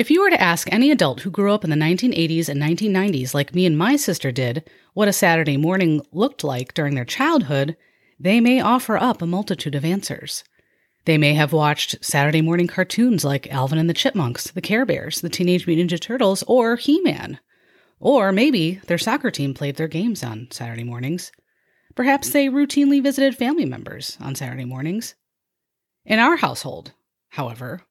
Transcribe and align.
If 0.00 0.10
you 0.10 0.22
were 0.22 0.30
to 0.30 0.40
ask 0.40 0.66
any 0.72 0.90
adult 0.90 1.20
who 1.20 1.30
grew 1.30 1.52
up 1.52 1.62
in 1.62 1.68
the 1.68 1.76
1980s 1.76 2.48
and 2.48 2.58
1990s, 2.58 3.34
like 3.34 3.54
me 3.54 3.66
and 3.66 3.76
my 3.76 3.96
sister 3.96 4.32
did, 4.32 4.66
what 4.94 5.08
a 5.08 5.12
Saturday 5.12 5.58
morning 5.58 6.00
looked 6.10 6.42
like 6.42 6.72
during 6.72 6.94
their 6.94 7.04
childhood, 7.04 7.76
they 8.18 8.40
may 8.40 8.62
offer 8.62 8.96
up 8.96 9.20
a 9.20 9.26
multitude 9.26 9.74
of 9.74 9.84
answers. 9.84 10.42
They 11.04 11.18
may 11.18 11.34
have 11.34 11.52
watched 11.52 12.02
Saturday 12.02 12.40
morning 12.40 12.66
cartoons 12.66 13.26
like 13.26 13.52
Alvin 13.52 13.78
and 13.78 13.90
the 13.90 13.94
Chipmunks, 13.94 14.50
the 14.52 14.62
Care 14.62 14.86
Bears, 14.86 15.20
the 15.20 15.28
Teenage 15.28 15.66
Mutant 15.66 15.90
Ninja 15.90 16.00
Turtles, 16.00 16.42
or 16.44 16.76
He 16.76 17.02
Man. 17.02 17.38
Or 17.98 18.32
maybe 18.32 18.80
their 18.86 18.96
soccer 18.96 19.30
team 19.30 19.52
played 19.52 19.76
their 19.76 19.86
games 19.86 20.24
on 20.24 20.48
Saturday 20.50 20.84
mornings. 20.84 21.30
Perhaps 21.94 22.30
they 22.30 22.48
routinely 22.48 23.02
visited 23.02 23.36
family 23.36 23.66
members 23.66 24.16
on 24.18 24.34
Saturday 24.34 24.64
mornings. 24.64 25.14
In 26.06 26.18
our 26.18 26.36
household, 26.36 26.94
however, 27.28 27.82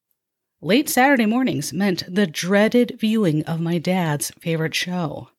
late 0.61 0.89
Saturday 0.89 1.25
mornings 1.25 1.71
meant 1.71 2.03
the 2.13 2.27
dreaded 2.27 2.97
viewing 2.99 3.43
of 3.45 3.61
my 3.61 3.77
dad's 3.77 4.31
favorite 4.39 4.75
show. 4.75 5.29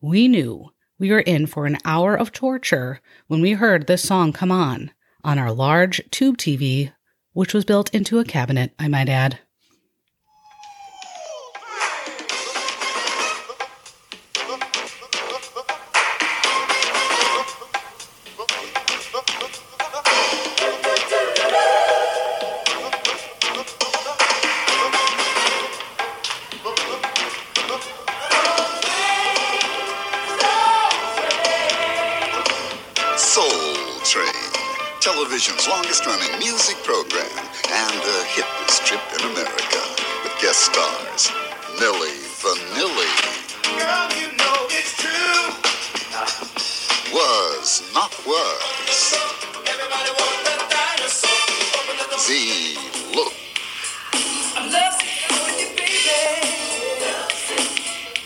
We 0.00 0.26
knew 0.26 0.70
we 0.98 1.10
were 1.10 1.20
in 1.20 1.46
for 1.46 1.66
an 1.66 1.76
hour 1.84 2.16
of 2.16 2.32
torture 2.32 3.00
when 3.26 3.42
we 3.42 3.52
heard 3.52 3.86
this 3.86 4.02
song 4.02 4.32
come 4.32 4.50
on 4.50 4.90
on 5.22 5.38
our 5.38 5.52
large 5.52 6.00
tube 6.10 6.38
TV, 6.38 6.92
which 7.32 7.52
was 7.52 7.64
built 7.64 7.94
into 7.94 8.18
a 8.18 8.24
cabinet, 8.24 8.72
I 8.78 8.88
might 8.88 9.08
add. 9.08 9.38
Television's 35.28 35.68
longest 35.68 36.06
running 36.06 36.38
music 36.38 36.76
program 36.84 37.28
and 37.68 37.92
the 38.00 38.24
hippest 38.32 38.82
trip 38.86 39.00
in 39.12 39.20
America 39.30 39.80
with 40.24 40.32
guest 40.40 40.72
stars 40.72 41.28
Milli 41.76 42.16
Vanilli. 42.40 43.12
Girl, 43.76 44.08
you 44.16 44.32
know 44.38 44.56
it's 44.72 44.96
true. 44.96 45.52
Was 47.12 47.82
not 47.92 48.10
was. 48.26 49.18
Everybody 49.68 50.10
wants 50.16 50.42
that 50.48 50.64
dinosaur. 50.96 51.44
Z 52.18 52.78
look. 53.14 53.34
I'm 54.56 54.72
lovesick 54.72 55.28
with 55.44 55.60
you, 55.60 55.68
baby. 55.76 56.24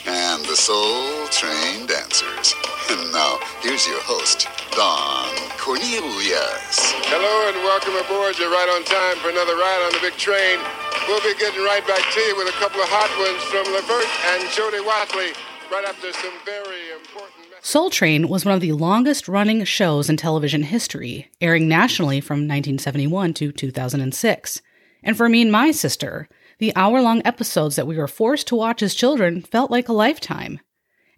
And 0.07 0.45
the 0.45 0.55
Soul 0.55 1.27
Train 1.31 1.87
Dancers. 1.87 2.72
And 2.93 3.11
now, 3.11 3.41
here's 3.65 3.89
your 3.89 4.05
host, 4.05 4.53
Don 4.77 5.33
Cornelius. 5.57 6.93
Hello 7.09 7.49
and 7.49 7.57
welcome 7.65 7.97
aboard. 7.97 8.37
You're 8.37 8.53
right 8.53 8.69
on 8.69 8.85
time 8.85 9.17
for 9.25 9.33
another 9.33 9.57
ride 9.57 9.81
on 9.89 9.97
the 9.97 10.05
big 10.05 10.21
train. 10.21 10.61
We'll 11.09 11.25
be 11.25 11.33
getting 11.41 11.65
right 11.65 11.81
back 11.89 12.05
to 12.05 12.21
you 12.21 12.37
with 12.37 12.53
a 12.53 12.57
couple 12.61 12.85
of 12.85 12.93
hot 12.93 13.09
ones 13.17 13.41
from 13.49 13.65
Levert 13.73 14.05
and 14.37 14.45
Jody 14.53 14.85
Watley 14.85 15.33
right 15.73 15.89
after 15.89 16.13
some 16.13 16.37
very 16.45 16.93
important. 16.93 17.49
Soul 17.65 17.89
Train 17.89 18.29
was 18.29 18.45
one 18.45 18.53
of 18.53 18.61
the 18.61 18.77
longest 18.77 19.27
running 19.27 19.65
shows 19.65 20.11
in 20.11 20.19
television 20.19 20.63
history, 20.63 21.33
airing 21.41 21.69
nationally 21.69 22.21
from 22.21 22.45
1971 22.45 23.33
to 23.41 23.53
2006. 23.53 24.61
And 25.03 25.17
for 25.17 25.31
me 25.31 25.41
and 25.41 25.51
my 25.51 25.71
sister, 25.71 26.29
the 26.59 26.77
hour 26.77 27.01
long 27.01 27.23
episodes 27.25 27.77
that 27.77 27.87
we 27.87 27.97
were 27.97 28.07
forced 28.07 28.49
to 28.49 28.57
watch 28.57 28.83
as 28.83 28.95
children 28.95 29.41
felt 29.41 29.71
like 29.71 29.89
a 29.89 29.95
lifetime. 29.97 30.61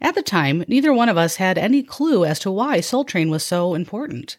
At 0.00 0.14
the 0.14 0.22
time, 0.22 0.64
neither 0.68 0.92
one 0.92 1.08
of 1.08 1.16
us 1.16 1.36
had 1.36 1.56
any 1.56 1.82
clue 1.82 2.24
as 2.24 2.38
to 2.40 2.50
why 2.50 2.80
Soul 2.80 3.04
Train 3.04 3.30
was 3.30 3.44
so 3.44 3.74
important. 3.74 4.38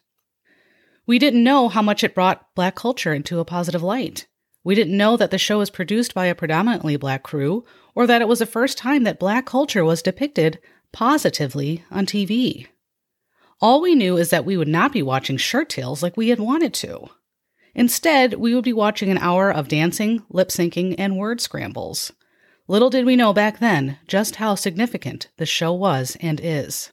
We 1.08 1.20
didn't 1.20 1.44
know 1.44 1.70
how 1.70 1.82
much 1.82 2.04
it 2.04 2.16
brought 2.16 2.54
black 2.56 2.76
culture 2.76 3.14
into 3.14 3.40
a 3.40 3.46
positive 3.46 3.84
light. 3.84 4.28
We 4.64 4.76
didn't 4.76 4.98
know 4.98 5.16
that 5.18 5.32
the 5.32 5.38
show 5.38 5.60
was 5.60 5.70
produced 5.70 6.14
by 6.14 6.26
a 6.26 6.36
predominantly 6.36 6.98
black 6.98 7.22
crew, 7.24 7.64
or 7.94 8.08
that 8.08 8.22
it 8.22 8.28
was 8.28 8.40
the 8.40 8.46
first 8.46 8.78
time 8.78 9.04
that 9.04 9.20
black 9.20 9.46
culture 9.46 9.86
was 9.86 10.02
depicted 10.02 10.60
positively 10.92 11.84
on 11.92 12.06
TV. 12.06 12.68
All 13.62 13.82
we 13.82 13.96
knew 13.96 14.18
is 14.18 14.32
that 14.32 14.46
we 14.46 14.58
would 14.58 14.68
not 14.68 14.92
be 14.92 15.04
watching 15.04 15.38
Shirt 15.38 15.70
Tales 15.70 16.02
like 16.02 16.18
we 16.18 16.30
had 16.30 16.40
wanted 16.40 16.74
to. 16.76 17.10
Instead, 17.74 18.36
we 18.36 18.56
would 18.56 18.64
be 18.64 18.74
watching 18.74 19.10
an 19.10 19.18
hour 19.18 19.52
of 19.52 19.68
dancing, 19.68 20.24
lip 20.30 20.50
syncing, 20.50 20.96
and 20.98 21.18
word 21.18 21.42
scrambles. 21.42 22.12
Little 22.68 22.90
did 22.90 23.06
we 23.06 23.16
know 23.16 23.32
back 23.32 23.60
then 23.60 24.00
just 24.08 24.38
how 24.38 24.56
significant 24.56 25.30
the 25.38 25.46
show 25.46 25.72
was 25.72 26.18
and 26.20 26.40
is. 26.42 26.92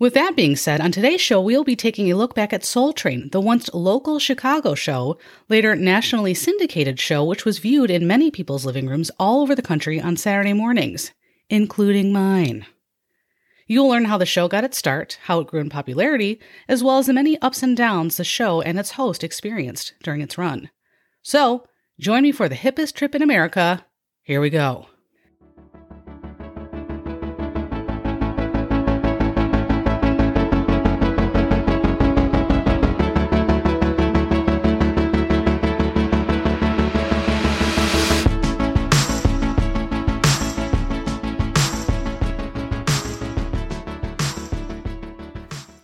With 0.00 0.14
that 0.14 0.34
being 0.34 0.56
said, 0.56 0.80
on 0.80 0.90
today's 0.90 1.20
show, 1.20 1.40
we'll 1.40 1.62
be 1.62 1.76
taking 1.76 2.10
a 2.10 2.16
look 2.16 2.34
back 2.34 2.52
at 2.52 2.64
Soul 2.64 2.92
Train, 2.92 3.28
the 3.30 3.40
once 3.40 3.72
local 3.72 4.18
Chicago 4.18 4.74
show, 4.74 5.16
later 5.48 5.76
nationally 5.76 6.34
syndicated 6.34 6.98
show, 6.98 7.24
which 7.24 7.44
was 7.44 7.60
viewed 7.60 7.90
in 7.90 8.06
many 8.06 8.32
people's 8.32 8.66
living 8.66 8.88
rooms 8.88 9.12
all 9.20 9.40
over 9.40 9.54
the 9.54 9.62
country 9.62 10.00
on 10.00 10.16
Saturday 10.16 10.52
mornings, 10.52 11.12
including 11.48 12.12
mine. 12.12 12.66
You'll 13.68 13.88
learn 13.88 14.06
how 14.06 14.18
the 14.18 14.26
show 14.26 14.48
got 14.48 14.64
its 14.64 14.76
start, 14.76 15.18
how 15.22 15.38
it 15.38 15.46
grew 15.46 15.60
in 15.60 15.70
popularity, 15.70 16.40
as 16.68 16.82
well 16.82 16.98
as 16.98 17.06
the 17.06 17.12
many 17.12 17.40
ups 17.40 17.62
and 17.62 17.76
downs 17.76 18.16
the 18.16 18.24
show 18.24 18.60
and 18.60 18.78
its 18.78 18.92
host 18.92 19.22
experienced 19.22 19.94
during 20.02 20.20
its 20.20 20.36
run. 20.36 20.70
So, 21.22 21.64
join 22.00 22.24
me 22.24 22.32
for 22.32 22.48
the 22.48 22.56
hippest 22.56 22.94
trip 22.94 23.14
in 23.14 23.22
America. 23.22 23.86
Here 24.26 24.40
we 24.40 24.48
go. 24.48 24.86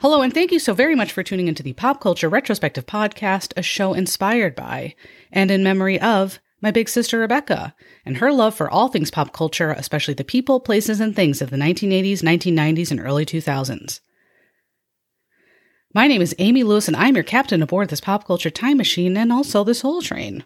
Hello, 0.00 0.22
and 0.22 0.32
thank 0.32 0.50
you 0.50 0.58
so 0.58 0.72
very 0.72 0.94
much 0.94 1.12
for 1.12 1.22
tuning 1.22 1.46
into 1.46 1.62
the 1.62 1.74
Pop 1.74 2.00
Culture 2.00 2.30
Retrospective 2.30 2.86
Podcast, 2.86 3.52
a 3.58 3.62
show 3.62 3.92
inspired 3.92 4.54
by 4.54 4.94
and 5.30 5.50
in 5.50 5.62
memory 5.62 6.00
of 6.00 6.40
my 6.60 6.70
big 6.70 6.88
sister 6.88 7.18
Rebecca 7.18 7.74
and 8.04 8.18
her 8.18 8.32
love 8.32 8.54
for 8.54 8.70
all 8.70 8.88
things 8.88 9.10
pop 9.10 9.32
culture, 9.32 9.72
especially 9.72 10.14
the 10.14 10.24
people, 10.24 10.60
places, 10.60 11.00
and 11.00 11.14
things 11.14 11.40
of 11.40 11.50
the 11.50 11.56
1980s, 11.56 12.22
1990s, 12.22 12.90
and 12.90 13.00
early 13.00 13.24
2000s. 13.24 14.00
My 15.92 16.06
name 16.06 16.22
is 16.22 16.36
Amy 16.38 16.62
Lewis, 16.62 16.86
and 16.86 16.96
I'm 16.96 17.16
your 17.16 17.24
captain 17.24 17.62
aboard 17.62 17.88
this 17.88 18.00
pop 18.00 18.26
culture 18.26 18.50
time 18.50 18.76
machine 18.76 19.16
and 19.16 19.32
also 19.32 19.64
this 19.64 19.80
Soul 19.80 20.02
Train. 20.02 20.44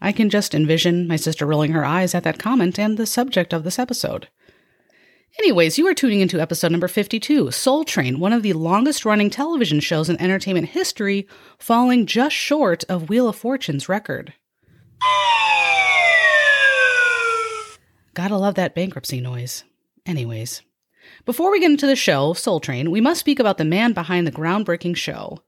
I 0.00 0.12
can 0.12 0.30
just 0.30 0.54
envision 0.54 1.08
my 1.08 1.16
sister 1.16 1.46
rolling 1.46 1.72
her 1.72 1.84
eyes 1.84 2.14
at 2.14 2.22
that 2.24 2.38
comment 2.38 2.78
and 2.78 2.96
the 2.96 3.06
subject 3.06 3.52
of 3.52 3.64
this 3.64 3.78
episode. 3.78 4.28
Anyways, 5.38 5.76
you 5.76 5.86
are 5.86 5.94
tuning 5.94 6.20
into 6.20 6.40
episode 6.40 6.72
number 6.72 6.88
52, 6.88 7.50
Soul 7.50 7.84
Train, 7.84 8.18
one 8.18 8.32
of 8.32 8.42
the 8.42 8.54
longest 8.54 9.04
running 9.04 9.28
television 9.28 9.80
shows 9.80 10.08
in 10.08 10.20
entertainment 10.20 10.70
history, 10.70 11.28
falling 11.58 12.06
just 12.06 12.34
short 12.34 12.84
of 12.84 13.10
Wheel 13.10 13.28
of 13.28 13.36
Fortune's 13.36 13.88
record. 13.88 14.32
Gotta 18.14 18.36
love 18.36 18.54
that 18.54 18.74
bankruptcy 18.74 19.20
noise. 19.20 19.64
Anyways, 20.06 20.62
before 21.24 21.50
we 21.50 21.60
get 21.60 21.70
into 21.70 21.86
the 21.86 21.96
show, 21.96 22.32
Soul 22.32 22.60
Train, 22.60 22.90
we 22.90 23.00
must 23.00 23.20
speak 23.20 23.38
about 23.38 23.58
the 23.58 23.64
man 23.64 23.92
behind 23.92 24.26
the 24.26 24.32
groundbreaking 24.32 24.96
show. 24.96 25.42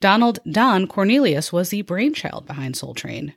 Donald 0.00 0.38
Don 0.50 0.86
Cornelius 0.86 1.52
was 1.52 1.70
the 1.70 1.82
brainchild 1.82 2.46
behind 2.46 2.76
Soul 2.76 2.94
Train. 2.94 3.34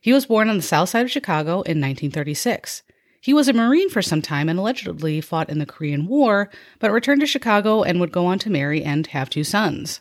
He 0.00 0.12
was 0.12 0.26
born 0.26 0.48
on 0.48 0.56
the 0.56 0.62
south 0.62 0.88
side 0.90 1.04
of 1.04 1.10
Chicago 1.10 1.62
in 1.62 1.80
1936. 1.80 2.82
He 3.20 3.34
was 3.34 3.48
a 3.48 3.52
Marine 3.52 3.90
for 3.90 4.02
some 4.02 4.22
time 4.22 4.48
and 4.48 4.58
allegedly 4.58 5.20
fought 5.20 5.50
in 5.50 5.58
the 5.58 5.66
Korean 5.66 6.06
War, 6.06 6.50
but 6.78 6.92
returned 6.92 7.20
to 7.20 7.26
Chicago 7.26 7.82
and 7.82 7.98
would 8.00 8.12
go 8.12 8.26
on 8.26 8.38
to 8.40 8.50
marry 8.50 8.84
and 8.84 9.06
have 9.08 9.28
two 9.28 9.44
sons. 9.44 10.00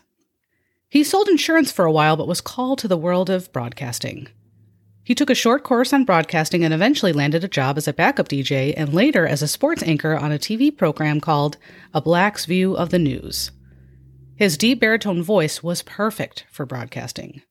He 0.89 1.03
sold 1.03 1.27
insurance 1.27 1.71
for 1.71 1.85
a 1.85 1.91
while 1.91 2.15
but 2.15 2.27
was 2.27 2.41
called 2.41 2.79
to 2.79 2.87
the 2.87 2.97
world 2.97 3.29
of 3.29 3.51
broadcasting. 3.51 4.29
He 5.07 5.15
took 5.15 5.29
a 5.29 5.35
short 5.35 5.63
course 5.63 5.93
on 5.93 6.03
broadcasting 6.03 6.65
and 6.65 6.73
eventually 6.73 7.13
landed 7.13 7.41
a 7.41 7.47
job 7.47 7.77
as 7.77 7.87
a 7.87 7.93
backup 7.93 8.27
DJ 8.27 8.73
and 8.75 8.93
later 8.93 9.25
as 9.25 9.41
a 9.41 9.47
sports 9.47 9.81
anchor 9.83 10.17
on 10.17 10.33
a 10.33 10.37
TV 10.37 10.69
program 10.69 11.21
called 11.21 11.55
A 11.93 12.01
Black's 12.01 12.43
View 12.43 12.75
of 12.75 12.89
the 12.89 12.99
News. 12.99 13.51
His 14.35 14.57
deep 14.57 14.81
baritone 14.81 15.23
voice 15.23 15.63
was 15.63 15.81
perfect 15.81 16.45
for 16.51 16.65
broadcasting. 16.65 17.41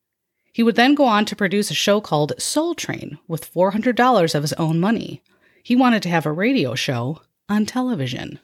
He 0.53 0.63
would 0.63 0.77
then 0.77 0.95
go 0.95 1.07
on 1.07 1.25
to 1.25 1.35
produce 1.35 1.71
a 1.71 1.75
show 1.75 1.99
called 1.99 2.35
Soul 2.39 2.75
Train 2.75 3.19
with 3.27 3.51
$400 3.51 4.35
of 4.35 4.43
his 4.43 4.53
own 4.53 4.79
money. 4.79 5.23
He 5.63 5.75
wanted 5.75 6.03
to 6.03 6.11
have 6.11 6.27
a 6.27 6.33
radio 6.33 6.75
show 6.75 7.23
on 7.49 7.65
television. 7.65 8.39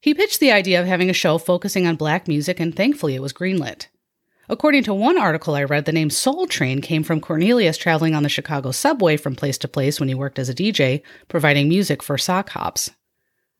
He 0.00 0.14
pitched 0.14 0.38
the 0.38 0.52
idea 0.52 0.80
of 0.80 0.86
having 0.86 1.10
a 1.10 1.12
show 1.12 1.38
focusing 1.38 1.88
on 1.88 1.96
black 1.96 2.28
music, 2.28 2.60
and 2.60 2.72
thankfully 2.72 3.16
it 3.16 3.22
was 3.22 3.32
greenlit. 3.32 3.88
According 4.52 4.82
to 4.82 4.92
one 4.92 5.16
article 5.16 5.54
I 5.54 5.64
read, 5.64 5.86
the 5.86 5.92
name 5.92 6.10
Soul 6.10 6.46
Train 6.46 6.82
came 6.82 7.02
from 7.02 7.22
Cornelius 7.22 7.78
traveling 7.78 8.14
on 8.14 8.22
the 8.22 8.28
Chicago 8.28 8.70
subway 8.70 9.16
from 9.16 9.34
place 9.34 9.56
to 9.56 9.66
place 9.66 9.98
when 9.98 10.10
he 10.10 10.14
worked 10.14 10.38
as 10.38 10.50
a 10.50 10.54
DJ, 10.54 11.00
providing 11.26 11.70
music 11.70 12.02
for 12.02 12.18
sock 12.18 12.50
hops. 12.50 12.90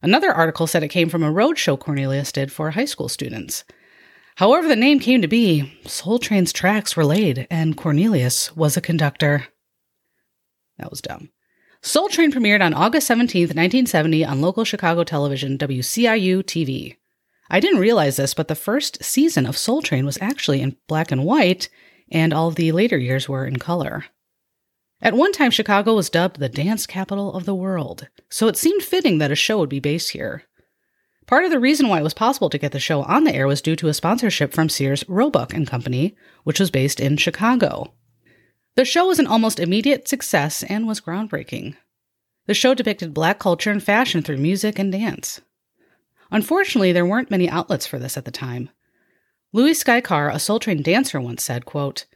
Another 0.03 0.31
article 0.31 0.67
said 0.67 0.83
it 0.83 0.89
came 0.89 1.09
from 1.09 1.23
a 1.23 1.33
road 1.33 1.57
show 1.57 1.79
Cornelius 1.79 2.31
did 2.31 2.53
for 2.53 2.73
high 2.73 2.85
school 2.85 3.09
students. 3.09 3.65
However, 4.37 4.69
the 4.69 4.77
name 4.77 5.01
came 5.01 5.23
to 5.23 5.29
be, 5.29 5.73
Soul 5.87 6.19
Train's 6.19 6.53
tracks 6.53 6.95
were 6.95 7.07
laid, 7.07 7.47
and 7.51 7.75
Cornelius 7.75 8.55
was 8.55 8.77
a 8.77 8.83
conductor. 8.83 9.47
That 10.77 10.91
was 10.91 11.01
dumb. 11.01 11.31
Soul 11.81 12.11
Train 12.11 12.31
premiered 12.31 12.63
on 12.63 12.75
August 12.75 13.09
17th, 13.09 13.57
1970, 13.57 14.27
on 14.27 14.43
local 14.43 14.67
Chicago 14.67 15.05
television 15.05 15.57
WCIU 15.57 16.43
TV. 16.43 16.97
I 17.53 17.61
didn't 17.61 17.81
realize 17.81 18.17
this, 18.17 18.33
but 18.33 18.49
the 18.49 18.55
first 18.55 19.05
season 19.05 19.45
of 19.45 19.59
Soul 19.59 19.83
Train 19.83 20.07
was 20.07 20.17
actually 20.23 20.63
in 20.63 20.79
black 20.89 21.13
and 21.13 21.23
white, 21.23 21.69
and 22.11 22.33
all 22.33 22.51
the 22.51 22.73
later 22.73 22.97
years 22.97 23.29
were 23.29 23.47
in 23.47 23.59
color. 23.59 24.07
At 25.03 25.13
one 25.13 25.33
time, 25.33 25.51
Chicago 25.51 25.95
was 25.95 26.09
dubbed 26.09 26.41
the 26.41 26.49
dance 26.49 26.87
capital 26.87 27.35
of 27.35 27.45
the 27.45 27.55
world, 27.55 28.09
so 28.31 28.49
it 28.49 28.57
seemed 28.57 28.83
fitting 28.83 29.19
that 29.19 29.31
a 29.31 29.37
show 29.37 29.59
would 29.59 29.69
be 29.69 29.81
based 29.81 30.13
here. 30.13 30.45
Part 31.27 31.45
of 31.45 31.51
the 31.51 31.61
reason 31.61 31.89
why 31.89 32.01
it 32.01 32.05
was 32.05 32.15
possible 32.15 32.49
to 32.49 32.59
get 32.59 32.73
the 32.73 32.81
show 32.81 33.03
on 33.03 33.25
the 33.25 33.35
air 33.35 33.47
was 33.47 33.61
due 33.61 33.77
to 33.77 33.89
a 33.89 33.95
sponsorship 33.95 34.55
from 34.55 34.71
Sears 34.71 35.05
Roebuck 35.07 35.53
and 35.53 35.67
Company, 35.67 36.17
which 36.45 36.59
was 36.59 36.71
based 36.71 37.01
in 37.01 37.19
Chicago. 37.19 37.93
The 38.77 38.87
show 38.87 39.07
was 39.09 39.19
an 39.19 39.27
almost 39.27 39.61
immediate 39.61 40.09
success 40.09 40.63
and 40.63 40.87
was 40.87 41.03
groundbreaking. 41.03 41.77
The 42.47 42.55
show 42.55 42.73
depicted 42.73 43.13
black 43.13 43.39
culture 43.39 43.71
and 43.71 43.83
fashion 43.83 44.23
through 44.23 44.39
music 44.39 44.79
and 44.79 44.91
dance. 44.91 45.43
Unfortunately, 46.33 46.93
there 46.93 47.07
weren't 47.07 47.31
many 47.31 47.49
outlets 47.49 47.87
for 47.87 47.99
this 47.99 48.17
at 48.17 48.25
the 48.25 48.31
time. 48.31 48.71
Louis 49.53 49.75
Sky 49.75 50.01
Carr, 50.01 50.31
a 50.31 50.39
Soul 50.39 50.59
Train 50.59 50.83
dancer, 50.83 51.21
once 51.21 51.43
said, 51.43 51.67
quote, 51.67 52.07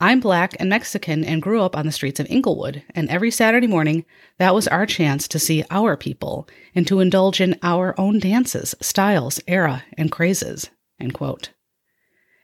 I'm 0.00 0.20
black 0.20 0.54
and 0.60 0.68
Mexican 0.68 1.24
and 1.24 1.42
grew 1.42 1.60
up 1.60 1.76
on 1.76 1.84
the 1.84 1.92
streets 1.92 2.20
of 2.20 2.26
Inglewood, 2.30 2.84
and 2.94 3.08
every 3.10 3.32
Saturday 3.32 3.66
morning, 3.66 4.04
that 4.38 4.54
was 4.54 4.68
our 4.68 4.86
chance 4.86 5.26
to 5.26 5.40
see 5.40 5.64
our 5.70 5.96
people 5.96 6.48
and 6.74 6.86
to 6.86 7.00
indulge 7.00 7.40
in 7.40 7.58
our 7.62 7.98
own 7.98 8.20
dances, 8.20 8.76
styles, 8.80 9.40
era, 9.48 9.82
and 9.98 10.12
crazes. 10.12 10.70
End 11.00 11.14
quote. 11.14 11.50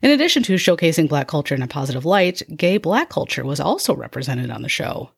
In 0.02 0.10
addition 0.10 0.42
to 0.44 0.54
showcasing 0.54 1.08
black 1.08 1.28
culture 1.28 1.54
in 1.54 1.62
a 1.62 1.68
positive 1.68 2.04
light, 2.04 2.42
gay 2.56 2.76
black 2.76 3.08
culture 3.08 3.44
was 3.44 3.60
also 3.60 3.94
represented 3.94 4.50
on 4.50 4.62
the 4.62 4.68
show. 4.68 5.10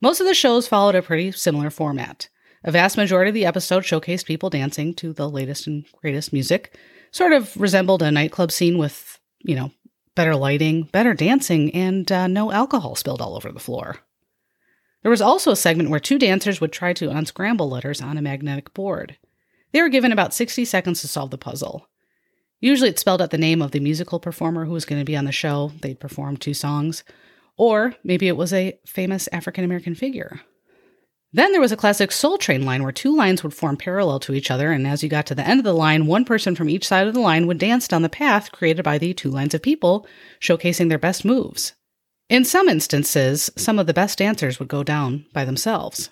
Most 0.00 0.20
of 0.20 0.26
the 0.26 0.34
shows 0.34 0.68
followed 0.68 0.94
a 0.94 1.02
pretty 1.02 1.32
similar 1.32 1.70
format. 1.70 2.28
A 2.66 2.72
vast 2.72 2.96
majority 2.96 3.28
of 3.28 3.34
the 3.34 3.46
episode 3.46 3.84
showcased 3.84 4.26
people 4.26 4.50
dancing 4.50 4.92
to 4.94 5.12
the 5.12 5.30
latest 5.30 5.68
and 5.68 5.86
greatest 6.02 6.32
music, 6.32 6.76
sort 7.12 7.32
of 7.32 7.56
resembled 7.56 8.02
a 8.02 8.10
nightclub 8.10 8.50
scene 8.50 8.76
with, 8.76 9.20
you 9.38 9.54
know, 9.54 9.70
better 10.16 10.34
lighting, 10.34 10.82
better 10.82 11.14
dancing, 11.14 11.72
and 11.72 12.10
uh, 12.10 12.26
no 12.26 12.50
alcohol 12.50 12.96
spilled 12.96 13.22
all 13.22 13.36
over 13.36 13.52
the 13.52 13.60
floor. 13.60 13.98
There 15.02 15.10
was 15.10 15.22
also 15.22 15.52
a 15.52 15.56
segment 15.56 15.90
where 15.90 16.00
two 16.00 16.18
dancers 16.18 16.60
would 16.60 16.72
try 16.72 16.92
to 16.94 17.10
unscramble 17.10 17.70
letters 17.70 18.02
on 18.02 18.18
a 18.18 18.22
magnetic 18.22 18.74
board. 18.74 19.16
They 19.70 19.80
were 19.80 19.88
given 19.88 20.10
about 20.10 20.34
60 20.34 20.64
seconds 20.64 21.00
to 21.02 21.08
solve 21.08 21.30
the 21.30 21.38
puzzle. 21.38 21.88
Usually 22.58 22.90
it 22.90 22.98
spelled 22.98 23.22
out 23.22 23.30
the 23.30 23.38
name 23.38 23.62
of 23.62 23.70
the 23.70 23.78
musical 23.78 24.18
performer 24.18 24.64
who 24.64 24.72
was 24.72 24.84
going 24.84 25.00
to 25.00 25.04
be 25.04 25.16
on 25.16 25.26
the 25.26 25.30
show. 25.30 25.70
They'd 25.82 26.00
perform 26.00 26.36
two 26.36 26.54
songs. 26.54 27.04
Or 27.56 27.94
maybe 28.02 28.26
it 28.26 28.36
was 28.36 28.52
a 28.52 28.76
famous 28.86 29.28
African 29.30 29.62
American 29.62 29.94
figure. 29.94 30.40
Then 31.36 31.52
there 31.52 31.60
was 31.60 31.70
a 31.70 31.76
classic 31.76 32.12
Soul 32.12 32.38
Train 32.38 32.64
line 32.64 32.82
where 32.82 32.92
two 32.92 33.14
lines 33.14 33.42
would 33.42 33.52
form 33.52 33.76
parallel 33.76 34.18
to 34.20 34.32
each 34.32 34.50
other, 34.50 34.72
and 34.72 34.86
as 34.86 35.02
you 35.02 35.10
got 35.10 35.26
to 35.26 35.34
the 35.34 35.46
end 35.46 35.60
of 35.60 35.64
the 35.64 35.74
line, 35.74 36.06
one 36.06 36.24
person 36.24 36.56
from 36.56 36.70
each 36.70 36.86
side 36.86 37.06
of 37.06 37.12
the 37.12 37.20
line 37.20 37.46
would 37.46 37.58
dance 37.58 37.86
down 37.86 38.00
the 38.00 38.08
path 38.08 38.50
created 38.52 38.82
by 38.82 38.96
the 38.96 39.12
two 39.12 39.28
lines 39.28 39.52
of 39.52 39.60
people, 39.60 40.06
showcasing 40.40 40.88
their 40.88 40.96
best 40.96 41.26
moves. 41.26 41.74
In 42.30 42.46
some 42.46 42.70
instances, 42.70 43.50
some 43.54 43.78
of 43.78 43.86
the 43.86 43.92
best 43.92 44.16
dancers 44.16 44.58
would 44.58 44.68
go 44.68 44.82
down 44.82 45.26
by 45.34 45.44
themselves. 45.44 46.08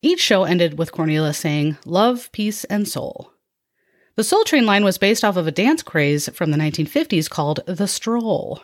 Each 0.00 0.20
show 0.20 0.44
ended 0.44 0.78
with 0.78 0.92
Cornelius 0.92 1.38
saying, 1.38 1.76
Love, 1.84 2.30
Peace, 2.30 2.62
and 2.66 2.86
Soul. 2.86 3.32
The 4.14 4.22
Soul 4.22 4.44
Train 4.44 4.64
line 4.64 4.84
was 4.84 4.96
based 4.96 5.24
off 5.24 5.36
of 5.36 5.48
a 5.48 5.50
dance 5.50 5.82
craze 5.82 6.28
from 6.28 6.52
the 6.52 6.56
1950s 6.56 7.28
called 7.28 7.58
the 7.66 7.88
Stroll. 7.88 8.62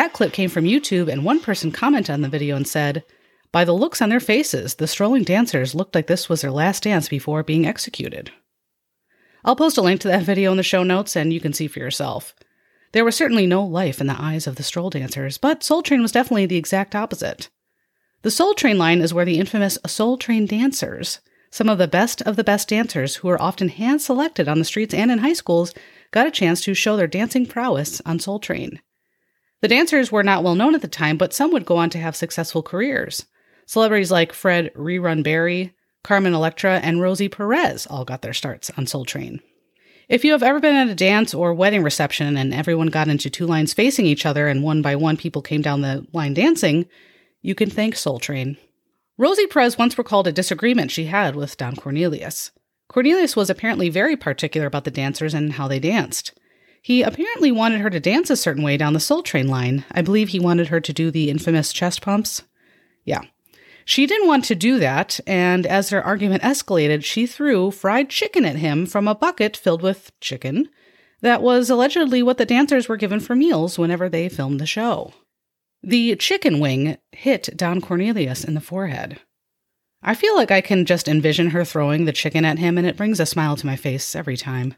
That 0.00 0.14
clip 0.14 0.32
came 0.32 0.48
from 0.48 0.64
YouTube, 0.64 1.12
and 1.12 1.26
one 1.26 1.40
person 1.40 1.70
commented 1.70 2.14
on 2.14 2.22
the 2.22 2.28
video 2.30 2.56
and 2.56 2.66
said, 2.66 3.04
By 3.52 3.66
the 3.66 3.74
looks 3.74 4.00
on 4.00 4.08
their 4.08 4.18
faces, 4.18 4.76
the 4.76 4.86
strolling 4.86 5.24
dancers 5.24 5.74
looked 5.74 5.94
like 5.94 6.06
this 6.06 6.26
was 6.26 6.40
their 6.40 6.50
last 6.50 6.84
dance 6.84 7.06
before 7.06 7.42
being 7.42 7.66
executed. 7.66 8.32
I'll 9.44 9.56
post 9.56 9.76
a 9.76 9.82
link 9.82 10.00
to 10.00 10.08
that 10.08 10.22
video 10.22 10.52
in 10.52 10.56
the 10.56 10.62
show 10.62 10.84
notes, 10.84 11.16
and 11.16 11.34
you 11.34 11.38
can 11.38 11.52
see 11.52 11.68
for 11.68 11.80
yourself. 11.80 12.34
There 12.92 13.04
was 13.04 13.14
certainly 13.14 13.46
no 13.46 13.62
life 13.62 14.00
in 14.00 14.06
the 14.06 14.18
eyes 14.18 14.46
of 14.46 14.56
the 14.56 14.62
stroll 14.62 14.88
dancers, 14.88 15.36
but 15.36 15.62
Soul 15.62 15.82
Train 15.82 16.00
was 16.00 16.12
definitely 16.12 16.46
the 16.46 16.56
exact 16.56 16.94
opposite. 16.94 17.50
The 18.22 18.30
Soul 18.30 18.54
Train 18.54 18.78
line 18.78 19.02
is 19.02 19.12
where 19.12 19.26
the 19.26 19.38
infamous 19.38 19.76
Soul 19.86 20.16
Train 20.16 20.46
dancers, 20.46 21.20
some 21.50 21.68
of 21.68 21.76
the 21.76 21.86
best 21.86 22.22
of 22.22 22.36
the 22.36 22.44
best 22.44 22.70
dancers 22.70 23.16
who 23.16 23.28
were 23.28 23.42
often 23.42 23.68
hand 23.68 24.00
selected 24.00 24.48
on 24.48 24.60
the 24.60 24.64
streets 24.64 24.94
and 24.94 25.10
in 25.10 25.18
high 25.18 25.34
schools, 25.34 25.74
got 26.10 26.26
a 26.26 26.30
chance 26.30 26.62
to 26.62 26.72
show 26.72 26.96
their 26.96 27.06
dancing 27.06 27.44
prowess 27.44 28.00
on 28.06 28.18
Soul 28.18 28.38
Train. 28.38 28.80
The 29.60 29.68
dancers 29.68 30.10
were 30.10 30.22
not 30.22 30.42
well 30.42 30.54
known 30.54 30.74
at 30.74 30.82
the 30.82 30.88
time, 30.88 31.16
but 31.16 31.32
some 31.32 31.52
would 31.52 31.66
go 31.66 31.76
on 31.76 31.90
to 31.90 31.98
have 31.98 32.16
successful 32.16 32.62
careers. 32.62 33.26
Celebrities 33.66 34.10
like 34.10 34.32
Fred 34.32 34.72
Rerun 34.74 35.22
Berry, 35.22 35.74
Carmen 36.02 36.34
Electra, 36.34 36.78
and 36.78 37.00
Rosie 37.00 37.28
Perez 37.28 37.86
all 37.86 38.04
got 38.04 38.22
their 38.22 38.32
starts 38.32 38.70
on 38.76 38.86
Soul 38.86 39.04
Train. 39.04 39.40
If 40.08 40.24
you 40.24 40.32
have 40.32 40.42
ever 40.42 40.58
been 40.58 40.74
at 40.74 40.88
a 40.88 40.94
dance 40.94 41.34
or 41.34 41.54
wedding 41.54 41.84
reception 41.84 42.36
and 42.36 42.52
everyone 42.52 42.88
got 42.88 43.06
into 43.06 43.30
two 43.30 43.46
lines 43.46 43.72
facing 43.72 44.06
each 44.06 44.26
other 44.26 44.48
and 44.48 44.64
one 44.64 44.82
by 44.82 44.96
one 44.96 45.16
people 45.16 45.40
came 45.40 45.62
down 45.62 45.82
the 45.82 46.04
line 46.12 46.34
dancing, 46.34 46.86
you 47.42 47.54
can 47.54 47.70
thank 47.70 47.94
Soul 47.94 48.18
Train. 48.18 48.56
Rosie 49.18 49.46
Perez 49.46 49.78
once 49.78 49.98
recalled 49.98 50.26
a 50.26 50.32
disagreement 50.32 50.90
she 50.90 51.04
had 51.04 51.36
with 51.36 51.56
Don 51.56 51.76
Cornelius. 51.76 52.50
Cornelius 52.88 53.36
was 53.36 53.50
apparently 53.50 53.88
very 53.88 54.16
particular 54.16 54.66
about 54.66 54.84
the 54.84 54.90
dancers 54.90 55.32
and 55.32 55.52
how 55.52 55.68
they 55.68 55.78
danced. 55.78 56.32
He 56.82 57.02
apparently 57.02 57.52
wanted 57.52 57.80
her 57.80 57.90
to 57.90 58.00
dance 58.00 58.30
a 58.30 58.36
certain 58.36 58.62
way 58.62 58.76
down 58.76 58.94
the 58.94 59.00
Soul 59.00 59.22
Train 59.22 59.48
line. 59.48 59.84
I 59.92 60.02
believe 60.02 60.30
he 60.30 60.40
wanted 60.40 60.68
her 60.68 60.80
to 60.80 60.92
do 60.92 61.10
the 61.10 61.30
infamous 61.30 61.72
chest 61.72 62.00
pumps. 62.00 62.42
Yeah. 63.04 63.22
She 63.84 64.06
didn't 64.06 64.28
want 64.28 64.44
to 64.46 64.54
do 64.54 64.78
that, 64.78 65.20
and 65.26 65.66
as 65.66 65.90
their 65.90 66.02
argument 66.02 66.42
escalated, 66.42 67.04
she 67.04 67.26
threw 67.26 67.70
fried 67.70 68.08
chicken 68.08 68.44
at 68.44 68.56
him 68.56 68.86
from 68.86 69.08
a 69.08 69.14
bucket 69.14 69.56
filled 69.56 69.82
with 69.82 70.12
chicken. 70.20 70.68
That 71.22 71.42
was 71.42 71.68
allegedly 71.68 72.22
what 72.22 72.38
the 72.38 72.46
dancers 72.46 72.88
were 72.88 72.96
given 72.96 73.20
for 73.20 73.34
meals 73.34 73.78
whenever 73.78 74.08
they 74.08 74.28
filmed 74.28 74.60
the 74.60 74.66
show. 74.66 75.12
The 75.82 76.16
chicken 76.16 76.60
wing 76.60 76.98
hit 77.12 77.50
Don 77.56 77.80
Cornelius 77.80 78.44
in 78.44 78.54
the 78.54 78.60
forehead. 78.60 79.20
I 80.02 80.14
feel 80.14 80.36
like 80.36 80.50
I 80.50 80.60
can 80.60 80.86
just 80.86 81.08
envision 81.08 81.50
her 81.50 81.64
throwing 81.64 82.04
the 82.04 82.12
chicken 82.12 82.44
at 82.44 82.58
him, 82.58 82.78
and 82.78 82.86
it 82.86 82.96
brings 82.96 83.20
a 83.20 83.26
smile 83.26 83.56
to 83.56 83.66
my 83.66 83.76
face 83.76 84.14
every 84.14 84.36
time. 84.36 84.74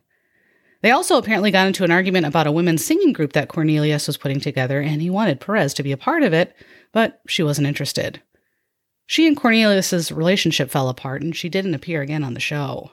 They 0.82 0.90
also 0.90 1.16
apparently 1.16 1.52
got 1.52 1.68
into 1.68 1.84
an 1.84 1.92
argument 1.92 2.26
about 2.26 2.48
a 2.48 2.52
women's 2.52 2.84
singing 2.84 3.12
group 3.12 3.32
that 3.32 3.48
Cornelius 3.48 4.08
was 4.08 4.16
putting 4.16 4.40
together, 4.40 4.80
and 4.80 5.00
he 5.00 5.10
wanted 5.10 5.40
Perez 5.40 5.72
to 5.74 5.82
be 5.82 5.92
a 5.92 5.96
part 5.96 6.24
of 6.24 6.32
it, 6.32 6.54
but 6.92 7.20
she 7.26 7.42
wasn't 7.42 7.68
interested. 7.68 8.20
She 9.06 9.26
and 9.26 9.36
Cornelius's 9.36 10.10
relationship 10.10 10.70
fell 10.70 10.88
apart, 10.88 11.22
and 11.22 11.36
she 11.36 11.48
didn't 11.48 11.74
appear 11.74 12.02
again 12.02 12.24
on 12.24 12.34
the 12.34 12.40
show. 12.40 12.92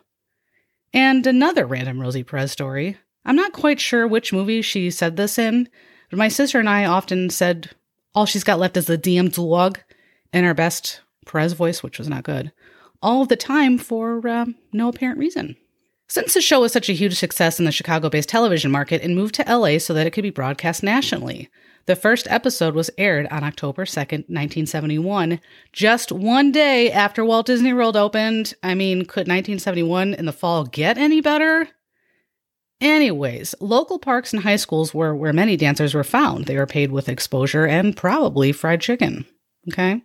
And 0.94 1.26
another 1.26 1.66
random 1.66 2.00
Rosie 2.00 2.24
Perez 2.24 2.52
story. 2.52 2.98
I'm 3.26 3.36
not 3.36 3.54
quite 3.54 3.80
sure 3.80 4.08
which 4.08 4.34
movie 4.34 4.62
she 4.62 4.92
said 4.92 5.18
this 5.18 5.38
in, 5.38 5.68
but 6.10 6.20
my 6.20 6.28
sister 6.28 6.60
and 6.60 6.70
I 6.70 6.86
often 6.86 7.30
said 7.30 7.72
all 8.14 8.26
she's 8.26 8.44
got 8.44 8.60
left 8.60 8.78
is 8.78 8.86
the 8.86 8.98
DM 8.98 9.34
dog 9.34 9.80
in 10.32 10.46
our 10.46 10.54
best 10.54 11.02
Perez 11.26 11.54
voice, 11.54 11.82
which 11.82 11.98
was 11.98 12.08
not 12.08 12.24
good, 12.24 12.52
all 13.02 13.26
the 13.26 13.36
time 13.36 13.78
for 13.78 14.28
uh, 14.28 14.46
no 14.74 14.90
apparent 14.90 15.20
reason. 15.20 15.56
Since 16.10 16.34
the 16.34 16.42
show 16.42 16.62
was 16.62 16.72
such 16.72 16.90
a 16.90 16.94
huge 16.94 17.16
success 17.16 17.60
in 17.60 17.66
the 17.66 17.72
Chicago 17.72 18.10
based 18.10 18.30
television 18.30 18.72
market, 18.72 19.04
it 19.04 19.12
moved 19.12 19.36
to 19.36 19.46
LA 19.48 19.78
so 19.78 19.94
that 19.94 20.08
it 20.08 20.12
could 20.12 20.24
be 20.24 20.32
broadcast 20.32 20.82
nationally. 20.82 21.50
The 21.86 21.96
first 21.96 22.28
episode 22.30 22.74
was 22.74 22.90
aired 22.98 23.28
on 23.28 23.44
October 23.44 23.86
2nd, 23.86 24.28
1971, 24.28 25.40
just 25.72 26.12
one 26.12 26.52
day 26.52 26.92
after 26.92 27.24
Walt 27.24 27.46
Disney 27.46 27.74
World 27.74 27.96
opened. 27.96 28.56
I 28.64 28.74
mean, 28.74 29.02
could 29.02 29.28
1971 29.28 30.16
in 30.16 30.26
the 30.26 30.34
fall 30.34 30.66
get 30.66 30.98
any 30.98 31.22
better? 31.22 31.70
Anyways, 32.82 33.54
local 33.60 34.00
parks 34.00 34.34
and 34.34 34.42
high 34.42 34.56
schools 34.56 34.94
were 34.94 35.16
where 35.16 35.34
many 35.34 35.58
dancers 35.58 35.94
were 35.94 36.04
found. 36.04 36.46
They 36.46 36.58
were 36.58 36.66
paid 36.66 36.92
with 36.92 37.10
exposure 37.10 37.68
and 37.68 37.96
probably 37.96 38.52
fried 38.52 38.82
chicken. 38.82 39.26
Okay? 39.72 40.02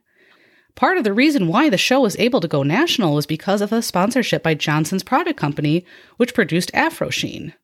Part 0.76 0.98
of 0.98 1.04
the 1.04 1.12
reason 1.12 1.46
why 1.46 1.70
the 1.70 1.78
show 1.78 2.00
was 2.00 2.16
able 2.18 2.40
to 2.40 2.48
go 2.48 2.64
national 2.64 3.14
was 3.14 3.26
because 3.26 3.60
of 3.60 3.72
a 3.72 3.80
sponsorship 3.80 4.42
by 4.42 4.54
Johnson's 4.54 5.04
product 5.04 5.38
company, 5.38 5.84
which 6.16 6.34
produced 6.34 6.72
Afro 6.74 7.10
Sheen. 7.10 7.54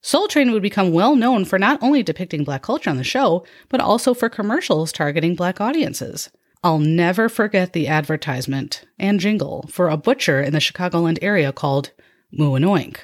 Soul 0.00 0.28
Train 0.28 0.52
would 0.52 0.62
become 0.62 0.92
well 0.92 1.14
known 1.16 1.44
for 1.44 1.58
not 1.58 1.82
only 1.82 2.02
depicting 2.02 2.44
black 2.44 2.62
culture 2.62 2.90
on 2.90 2.96
the 2.96 3.04
show, 3.04 3.44
but 3.68 3.80
also 3.80 4.14
for 4.14 4.28
commercials 4.28 4.92
targeting 4.92 5.34
black 5.34 5.60
audiences. 5.60 6.30
I'll 6.62 6.78
never 6.78 7.28
forget 7.28 7.74
the 7.74 7.88
advertisement 7.88 8.84
and 8.98 9.20
jingle 9.20 9.66
for 9.68 9.90
a 9.90 9.98
butcher 9.98 10.40
in 10.40 10.54
the 10.54 10.58
Chicagoland 10.58 11.18
area 11.20 11.52
called 11.52 11.90
Moo 12.32 12.54
and 12.54 12.64
Oink. 12.64 12.96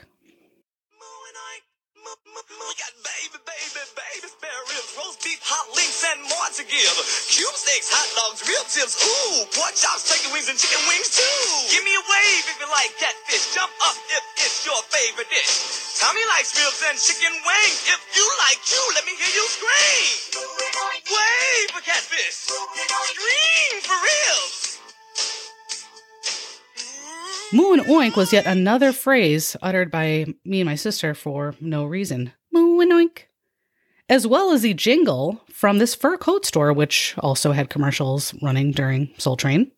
Moo 0.97 1.21
and 1.29 1.37
I, 1.37 1.61
moo, 1.97 2.17
moo, 2.27 2.43
moo. 2.59 2.71
Give. 6.71 6.95
Cube 7.29 7.57
steaks, 7.59 7.91
hot 7.91 8.09
dogs, 8.15 8.47
real 8.47 8.63
tips, 8.71 8.95
ooh, 9.03 9.45
pork 9.51 9.75
chops, 9.75 10.07
chicken 10.07 10.31
wings, 10.31 10.47
and 10.47 10.57
chicken 10.57 10.79
wings 10.87 11.11
too. 11.11 11.43
Give 11.69 11.83
me 11.83 11.93
a 11.93 12.05
wave 12.07 12.45
if 12.47 12.57
you 12.63 12.69
like 12.71 12.95
catfish. 12.97 13.51
Jump 13.53 13.75
up 13.85 13.99
if 14.09 14.25
it's 14.47 14.63
your 14.63 14.79
favorite 14.89 15.29
dish. 15.29 15.99
Tommy 15.99 16.23
likes 16.39 16.55
ribs 16.55 16.81
and 16.87 16.97
chicken 16.97 17.35
wings. 17.43 17.79
If 17.91 18.01
you 18.15 18.27
like 18.47 18.63
you, 18.71 18.83
let 18.95 19.05
me 19.05 19.13
hear 19.19 19.33
you 19.35 19.47
scream. 19.51 20.47
Wave 21.11 21.69
for 21.75 21.83
catfish. 21.83 22.47
Scream 22.47 23.75
for 23.83 23.99
ribs. 23.99 24.71
Moo 27.53 27.83
Oink 27.83 28.15
was 28.15 28.33
yet 28.33 28.47
another 28.47 28.93
phrase 28.93 29.57
uttered 29.61 29.91
by 29.91 30.27
me 30.45 30.61
and 30.61 30.69
my 30.71 30.77
sister 30.77 31.15
for 31.15 31.57
no 31.61 31.85
reason. 31.85 32.33
Moo 32.53 32.79
and 32.81 32.93
Oink. 32.93 33.30
As 34.11 34.27
well 34.27 34.51
as 34.51 34.63
the 34.63 34.75
jingle 34.75 35.41
from 35.53 35.79
this 35.79 35.95
fur 35.95 36.17
coat 36.17 36.45
store, 36.45 36.73
which 36.73 37.15
also 37.19 37.53
had 37.53 37.71
commercials 37.71 38.35
running 38.43 38.73
during 38.73 39.15
Soul 39.19 39.37
Train. 39.37 39.71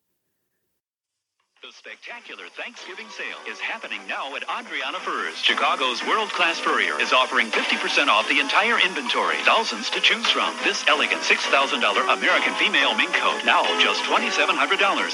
Spectacular 2.03 2.51
Thanksgiving 2.59 3.07
sale 3.15 3.39
is 3.47 3.63
happening 3.63 4.03
now 4.11 4.35
at 4.35 4.43
Andriana 4.51 4.99
Furs. 4.99 5.39
Chicago's 5.39 6.03
world-class 6.03 6.59
furrier 6.59 6.99
is 6.99 7.15
offering 7.15 7.47
50% 7.47 8.11
off 8.11 8.27
the 8.27 8.43
entire 8.43 8.75
inventory. 8.83 9.39
Thousands 9.47 9.87
to 9.95 10.03
choose 10.03 10.27
from. 10.27 10.51
This 10.67 10.83
elegant 10.91 11.23
$6,000 11.23 11.47
American 11.79 12.55
female 12.59 12.99
mink 12.99 13.15
coat 13.15 13.47
now 13.47 13.63
just 13.79 14.03
$2,700 14.11 14.51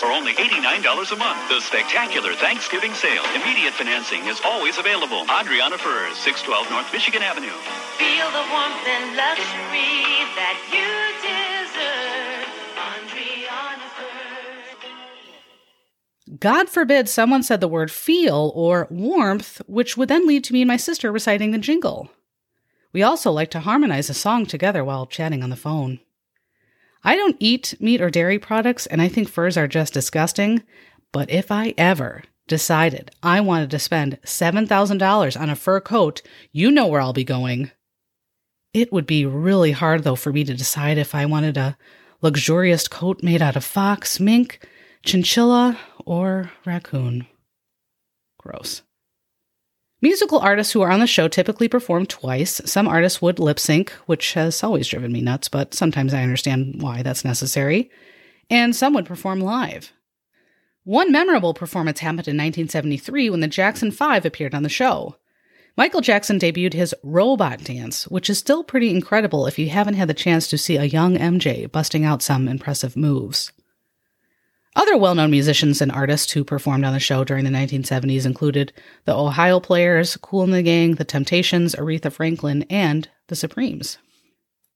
or 0.00 0.16
only 0.16 0.33
$89 0.33 1.12
a 1.12 1.16
month. 1.21 1.40
The 1.52 1.61
spectacular 1.61 2.33
Thanksgiving 2.33 2.97
sale. 2.97 3.25
Immediate 3.37 3.76
financing 3.76 4.25
is 4.25 4.40
always 4.40 4.80
available. 4.80 5.28
Andriana 5.28 5.76
Furs, 5.76 6.16
612 6.25 6.73
North 6.73 6.88
Michigan 6.88 7.21
Avenue. 7.21 7.52
Feel 8.00 8.33
the 8.33 8.49
warmth 8.49 8.88
and 8.88 9.12
luxury 9.12 10.25
that 10.40 10.57
you 10.73 11.07
God 16.40 16.68
forbid 16.68 17.09
someone 17.09 17.42
said 17.42 17.61
the 17.61 17.68
word 17.68 17.90
feel 17.90 18.52
or 18.54 18.87
warmth, 18.90 19.61
which 19.66 19.97
would 19.97 20.09
then 20.09 20.26
lead 20.26 20.45
to 20.45 20.52
me 20.52 20.62
and 20.62 20.68
my 20.68 20.76
sister 20.76 21.11
reciting 21.11 21.50
the 21.50 21.59
jingle. 21.59 22.11
We 22.92 23.02
also 23.02 23.30
like 23.30 23.50
to 23.52 23.61
harmonize 23.61 24.09
a 24.09 24.14
song 24.14 24.47
together 24.47 24.85
while 24.85 25.07
chatting 25.07 25.42
on 25.42 25.50
the 25.50 25.57
phone. 25.57 26.00
I 27.04 27.16
don't 27.16 27.37
eat 27.38 27.75
meat 27.80 28.00
or 28.00 28.11
dairy 28.11 28.38
products, 28.38 28.87
and 28.87 29.00
I 29.00 29.09
think 29.09 29.28
furs 29.28 29.57
are 29.57 29.68
just 29.68 29.95
disgusting. 29.95 30.62
But 31.12 31.30
if 31.30 31.50
I 31.50 31.75
ever 31.78 32.25
decided 32.47 33.11
I 33.23 33.40
wanted 33.40 33.71
to 33.71 33.78
spend 33.78 34.18
$7,000 34.25 35.40
on 35.40 35.50
a 35.50 35.57
fur 35.57 35.80
coat, 35.80 36.23
you 36.52 36.71
know 36.71 36.87
where 36.87 37.00
I'll 37.00 37.12
be 37.12 37.25
going. 37.25 37.71
It 38.75 38.92
would 38.92 39.07
be 39.07 39.26
really 39.26 39.73
hard, 39.73 40.04
though, 40.04 40.16
for 40.16 40.33
me 40.33 40.45
to 40.45 40.54
decide 40.54 40.99
if 40.99 41.14
I 41.14 41.26
wanted 41.26 41.57
a 41.57 41.76
luxurious 42.21 42.88
coat 42.88 43.23
made 43.23 43.42
out 43.42 43.57
of 43.57 43.64
fox, 43.64 44.18
mink, 44.18 44.66
chinchilla, 45.04 45.78
or 46.08 46.50
raccoon. 46.64 47.26
Gross. 48.38 48.82
Musical 50.00 50.38
artists 50.38 50.72
who 50.72 50.80
are 50.80 50.90
on 50.90 51.00
the 51.00 51.06
show 51.06 51.28
typically 51.28 51.68
perform 51.68 52.06
twice. 52.06 52.60
Some 52.64 52.88
artists 52.88 53.20
would 53.20 53.38
lip 53.38 53.58
sync, 53.58 53.90
which 54.06 54.32
has 54.32 54.62
always 54.62 54.88
driven 54.88 55.12
me 55.12 55.20
nuts, 55.20 55.48
but 55.48 55.74
sometimes 55.74 56.14
I 56.14 56.22
understand 56.22 56.80
why 56.80 57.02
that's 57.02 57.24
necessary. 57.24 57.90
And 58.48 58.74
some 58.74 58.94
would 58.94 59.06
perform 59.06 59.40
live. 59.40 59.92
One 60.84 61.12
memorable 61.12 61.52
performance 61.52 62.00
happened 62.00 62.28
in 62.28 62.36
1973 62.36 63.28
when 63.28 63.40
the 63.40 63.48
Jackson 63.48 63.90
5 63.90 64.24
appeared 64.24 64.54
on 64.54 64.62
the 64.62 64.68
show. 64.70 65.16
Michael 65.76 66.00
Jackson 66.00 66.38
debuted 66.38 66.72
his 66.72 66.94
Robot 67.02 67.62
Dance, 67.64 68.08
which 68.08 68.30
is 68.30 68.38
still 68.38 68.64
pretty 68.64 68.90
incredible 68.90 69.46
if 69.46 69.58
you 69.58 69.68
haven't 69.68 69.94
had 69.94 70.08
the 70.08 70.14
chance 70.14 70.48
to 70.48 70.56
see 70.56 70.76
a 70.76 70.84
young 70.84 71.16
MJ 71.16 71.70
busting 71.70 72.04
out 72.04 72.22
some 72.22 72.48
impressive 72.48 72.96
moves. 72.96 73.52
Other 74.78 74.97
well 74.97 75.16
known 75.16 75.32
musicians 75.32 75.80
and 75.80 75.90
artists 75.90 76.30
who 76.30 76.44
performed 76.44 76.85
on 76.85 76.92
the 76.92 77.00
show 77.00 77.25
during 77.25 77.44
the 77.44 77.50
1970s 77.50 78.25
included 78.25 78.73
the 79.06 79.14
Ohio 79.14 79.58
Players, 79.58 80.16
Kool 80.18 80.44
and 80.44 80.54
the 80.54 80.62
Gang, 80.62 80.94
The 80.94 81.04
Temptations, 81.04 81.75
Aretha 81.75 82.12
Franklin, 82.12 82.64
and 82.70 83.08
The 83.26 83.35
Supremes. 83.35 83.99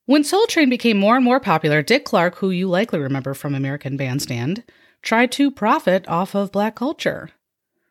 When 0.06 0.24
Soul 0.24 0.48
Train 0.48 0.68
became 0.68 0.98
more 0.98 1.14
and 1.14 1.24
more 1.24 1.38
popular, 1.38 1.82
Dick 1.82 2.04
Clark, 2.04 2.38
who 2.38 2.50
you 2.50 2.68
likely 2.68 2.98
remember 2.98 3.32
from 3.32 3.54
American 3.54 3.96
Bandstand, 3.96 4.64
tried 5.02 5.30
to 5.32 5.52
profit 5.52 6.04
off 6.08 6.34
of 6.34 6.50
black 6.50 6.74
culture. 6.74 7.30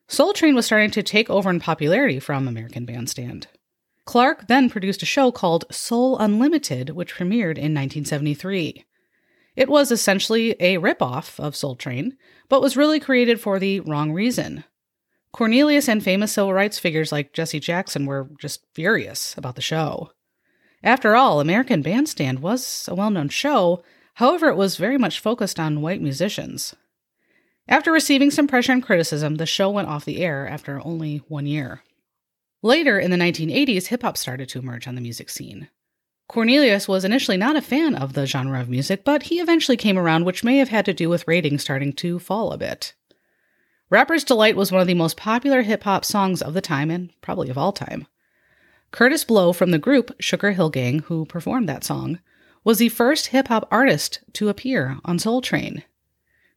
Soul 0.10 0.34
Train 0.34 0.53
was 0.53 0.65
starting 0.65 0.91
to 0.91 1.01
take 1.01 1.30
over 1.30 1.50
in 1.50 1.62
popularity 1.62 2.20
from 2.20 2.46
American 2.46 2.84
Bandstand. 2.84 3.48
Clark 4.03 4.48
then 4.48 4.70
produced 4.70 5.01
a 5.01 5.06
show 5.06 5.32
called 5.32 5.63
Soul 5.72 6.18
Unlimited, 6.18 6.89
which 6.89 7.15
premiered 7.15 7.58
in 7.58 7.74
1973. 7.74 8.84
It 9.55 9.70
was 9.70 9.91
essentially 9.91 10.51
a 10.60 10.77
ripoff 10.77 11.39
of 11.39 11.55
Soul 11.55 11.75
Train, 11.75 12.17
but 12.48 12.62
was 12.62 12.77
really 12.77 13.00
created 13.00 13.39
for 13.39 13.60
the 13.60 13.81
wrong 13.81 14.12
reason. 14.12 14.63
Cornelius 15.34 15.88
and 15.88 16.03
famous 16.03 16.34
civil 16.34 16.53
rights 16.53 16.79
figures 16.79 17.12
like 17.12 17.34
Jesse 17.34 17.60
Jackson 17.60 18.05
were 18.05 18.29
just 18.39 18.65
furious 18.74 19.36
about 19.38 19.55
the 19.55 19.62
show. 19.62 20.12
After 20.84 21.15
all, 21.15 21.39
American 21.39 21.81
Bandstand 21.81 22.39
was 22.39 22.88
a 22.88 22.96
well 22.96 23.10
known 23.10 23.29
show, 23.29 23.84
however, 24.15 24.50
it 24.50 24.58
was 24.58 24.77
very 24.77 24.98
much 24.98 25.20
focused 25.20 25.60
on 25.60 25.81
white 25.81 26.01
musicians. 26.01 26.75
After 27.67 27.91
receiving 27.91 28.31
some 28.31 28.48
pressure 28.48 28.74
and 28.74 28.84
criticism, 28.84 29.36
the 29.36 29.46
show 29.46 29.70
went 29.70 29.88
off 29.88 30.05
the 30.05 30.22
air 30.22 30.48
after 30.48 30.81
only 30.84 31.17
one 31.27 31.46
year. 31.46 31.84
Later, 32.63 33.00
in 33.00 33.12
the 33.12 33.17
1980s, 33.17 33.88
hip 33.88 34.01
hop 34.01 34.17
started 34.17 34.50
to 34.50 34.60
emerge 34.60 34.88
on 34.88 34.96
the 34.96 35.01
music 35.01 35.29
scene. 35.29 35.70
Cornelius 36.31 36.88
was 36.88 37.03
initially 37.03 37.35
not 37.35 37.57
a 37.57 37.61
fan 37.61 37.93
of 37.93 38.13
the 38.13 38.25
genre 38.25 38.61
of 38.61 38.69
music, 38.69 39.03
but 39.03 39.23
he 39.23 39.41
eventually 39.41 39.75
came 39.75 39.97
around, 39.97 40.23
which 40.23 40.45
may 40.45 40.59
have 40.59 40.69
had 40.69 40.85
to 40.85 40.93
do 40.93 41.09
with 41.09 41.27
ratings 41.27 41.61
starting 41.61 41.91
to 41.91 42.19
fall 42.19 42.53
a 42.53 42.57
bit. 42.57 42.93
Rapper's 43.89 44.23
Delight 44.23 44.55
was 44.55 44.71
one 44.71 44.79
of 44.79 44.88
the 44.88 44.93
most 44.93 45.17
popular 45.17 45.61
hip 45.63 45.83
hop 45.83 46.05
songs 46.05 46.41
of 46.41 46.53
the 46.53 46.61
time 46.61 46.89
and 46.89 47.11
probably 47.19 47.50
of 47.50 47.57
all 47.57 47.73
time. 47.73 48.07
Kurtis 48.93 49.27
Blow 49.27 49.51
from 49.51 49.71
the 49.71 49.77
group 49.77 50.15
Sugar 50.21 50.53
Hill 50.53 50.69
Gang, 50.69 51.00
who 51.00 51.25
performed 51.25 51.67
that 51.67 51.83
song, 51.83 52.19
was 52.63 52.77
the 52.77 52.88
first 52.88 53.27
hip 53.27 53.50
hop 53.50 53.67
artist 53.69 54.21
to 54.31 54.47
appear 54.47 55.00
on 55.03 55.19
Soul 55.19 55.41
Train. 55.41 55.83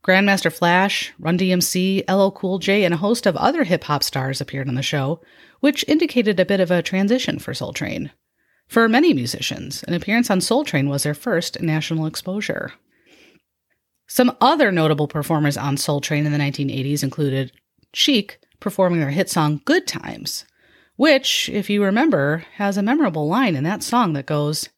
Grandmaster 0.05 0.53
Flash, 0.53 1.13
Run 1.19 1.37
DMC, 1.37 2.09
LL 2.09 2.31
Cool 2.31 2.61
J, 2.61 2.85
and 2.85 2.95
a 2.95 2.99
host 2.99 3.27
of 3.27 3.37
other 3.37 3.65
hip 3.65 3.83
hop 3.83 4.05
stars 4.05 4.41
appeared 4.41 4.69
on 4.69 4.77
the 4.77 4.83
show, 4.83 5.21
which 5.59 5.85
indicated 5.89 6.39
a 6.39 6.45
bit 6.45 6.61
of 6.61 6.71
a 6.71 6.81
transition 6.81 7.41
for 7.41 7.53
Soul 7.53 7.73
Train. 7.73 8.13
For 8.69 8.89
many 8.89 9.15
musicians, 9.15 9.83
an 9.85 9.95
appearance 9.95 10.31
on 10.31 10.41
Soul 10.41 10.65
Train 10.65 10.89
was 10.89 11.03
their 11.03 11.15
first 11.15 11.61
national 11.61 12.07
exposure. 12.07 12.73
Some 14.07 14.37
other 14.41 14.71
notable 14.71 15.09
performers 15.09 15.57
on 15.57 15.77
Soul 15.77 16.01
Train 16.01 16.27
in 16.27 16.33
the 16.33 16.39
1980s 16.39 17.03
included 17.03 17.53
Chic 17.93 18.39
performing 18.61 19.01
their 19.01 19.11
hit 19.11 19.31
song 19.31 19.61
Good 19.65 19.87
Times, 19.87 20.45
which, 20.97 21.49
if 21.49 21.69
you 21.71 21.83
remember, 21.83 22.45
has 22.55 22.77
a 22.77 22.83
memorable 22.83 23.29
line 23.29 23.57
in 23.57 23.65
that 23.65 23.83
song 23.83 24.13
that 24.15 24.27
goes, 24.27 24.69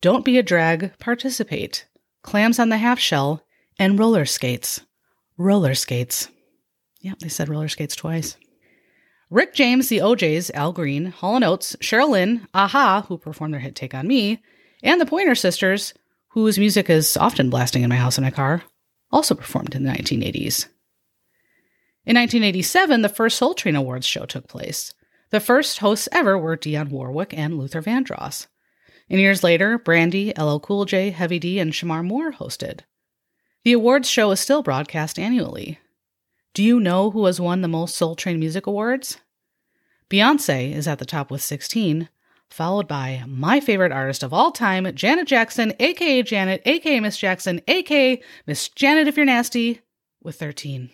Don't 0.00 0.24
be 0.24 0.38
a 0.38 0.42
drag, 0.42 0.96
participate. 0.98 1.86
Clams 2.22 2.58
on 2.58 2.68
the 2.68 2.78
half 2.78 2.98
shell 2.98 3.42
and 3.78 3.98
roller 3.98 4.24
skates. 4.24 4.80
Roller 5.36 5.74
skates. 5.74 6.28
Yep, 7.00 7.18
they 7.20 7.28
said 7.28 7.48
roller 7.48 7.68
skates 7.68 7.94
twice. 7.94 8.36
Rick 9.28 9.54
James, 9.54 9.88
the 9.88 10.00
O'Jays, 10.00 10.50
Al 10.54 10.72
Green, 10.72 11.06
Hall 11.06 11.42
& 11.42 11.44
Oates, 11.44 11.74
Cheryl 11.80 12.10
Lynn, 12.10 12.46
a-ha, 12.54 13.04
who 13.08 13.18
performed 13.18 13.52
their 13.54 13.60
hit 13.60 13.74
Take 13.74 13.92
On 13.92 14.06
Me, 14.06 14.40
and 14.84 15.00
the 15.00 15.06
Pointer 15.06 15.34
Sisters, 15.34 15.94
whose 16.28 16.58
music 16.58 16.88
is 16.88 17.16
often 17.16 17.50
blasting 17.50 17.82
in 17.82 17.88
my 17.88 17.96
house 17.96 18.18
and 18.18 18.24
my 18.24 18.30
car, 18.30 18.62
also 19.10 19.34
performed 19.34 19.74
in 19.74 19.82
the 19.82 19.90
1980s. 19.90 20.68
In 22.04 22.14
1987, 22.14 23.02
the 23.02 23.08
first 23.08 23.36
Soul 23.36 23.54
Train 23.54 23.74
Awards 23.74 24.06
show 24.06 24.26
took 24.26 24.46
place. 24.46 24.94
The 25.30 25.40
first 25.40 25.78
hosts 25.78 26.08
ever 26.12 26.38
were 26.38 26.56
Dionne 26.56 26.90
Warwick 26.90 27.34
and 27.36 27.58
Luther 27.58 27.82
Vandross. 27.82 28.46
And 29.10 29.18
years 29.18 29.42
later, 29.42 29.76
Brandy, 29.76 30.32
LL 30.38 30.58
Cool 30.58 30.84
J, 30.84 31.10
Heavy 31.10 31.40
D, 31.40 31.58
and 31.58 31.72
Shemar 31.72 32.04
Moore 32.04 32.30
hosted. 32.30 32.80
The 33.64 33.72
awards 33.72 34.08
show 34.08 34.30
is 34.30 34.38
still 34.38 34.62
broadcast 34.62 35.18
annually. 35.18 35.80
Do 36.56 36.64
you 36.64 36.80
know 36.80 37.10
who 37.10 37.26
has 37.26 37.38
won 37.38 37.60
the 37.60 37.68
most 37.68 37.94
Soul 37.96 38.16
Train 38.16 38.40
Music 38.40 38.66
Awards? 38.66 39.18
Beyonce 40.08 40.74
is 40.74 40.88
at 40.88 40.98
the 40.98 41.04
top 41.04 41.30
with 41.30 41.42
16, 41.42 42.08
followed 42.48 42.88
by 42.88 43.22
my 43.26 43.60
favorite 43.60 43.92
artist 43.92 44.22
of 44.22 44.32
all 44.32 44.52
time, 44.52 44.90
Janet 44.94 45.26
Jackson, 45.26 45.74
aka 45.78 46.22
Janet, 46.22 46.62
aka 46.64 46.98
Miss 46.98 47.18
Jackson, 47.18 47.60
aka 47.68 48.22
Miss 48.46 48.70
Janet 48.70 49.06
if 49.06 49.18
you're 49.18 49.26
nasty, 49.26 49.82
with 50.22 50.36
13. 50.36 50.88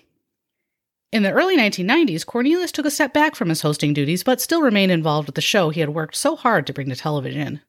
In 1.12 1.22
the 1.22 1.30
early 1.30 1.56
1990s, 1.56 2.26
Cornelius 2.26 2.72
took 2.72 2.86
a 2.86 2.90
step 2.90 3.14
back 3.14 3.36
from 3.36 3.48
his 3.48 3.62
hosting 3.62 3.94
duties, 3.94 4.24
but 4.24 4.40
still 4.40 4.62
remained 4.62 4.90
involved 4.90 5.28
with 5.28 5.36
the 5.36 5.40
show 5.40 5.70
he 5.70 5.78
had 5.78 5.90
worked 5.90 6.16
so 6.16 6.34
hard 6.34 6.66
to 6.66 6.72
bring 6.72 6.88
to 6.88 6.96
television. 6.96 7.60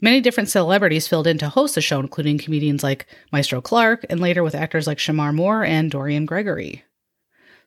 Many 0.00 0.20
different 0.20 0.48
celebrities 0.48 1.06
filled 1.06 1.28
in 1.28 1.38
to 1.38 1.50
host 1.50 1.76
the 1.76 1.80
show, 1.80 2.00
including 2.00 2.38
comedians 2.38 2.82
like 2.82 3.06
Mystro 3.32 3.62
Clark, 3.62 4.04
and 4.10 4.18
later 4.18 4.42
with 4.42 4.56
actors 4.56 4.88
like 4.88 4.98
Shemar 4.98 5.32
Moore 5.32 5.64
and 5.64 5.88
Dorian 5.88 6.26
Gregory. 6.26 6.82